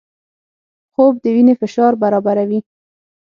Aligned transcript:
خوب 0.93 1.13
د 1.23 1.25
وینې 1.35 1.53
فشار 1.61 1.93
برابروي 2.03 2.59